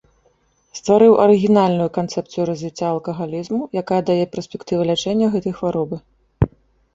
[0.77, 5.97] Стварыў арыгінальную канцэпцыю развіцця алкагалізму, якая дае перспектывы лячэння гэтай хваробы.